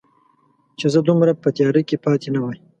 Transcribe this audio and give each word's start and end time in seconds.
چې 0.79 0.85
زه 0.93 0.99
دومره 1.07 1.31
په 1.43 1.49
تیاره 1.57 1.81
کې 1.87 2.01
پاتې 2.05 2.27
نه 2.35 2.39
وای 2.43 2.59